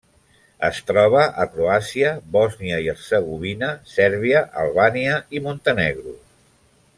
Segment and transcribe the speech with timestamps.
[0.67, 6.17] Es troba a Croàcia, Bòsnia i Hercegovina, Sèrbia, Albània i Montenegro.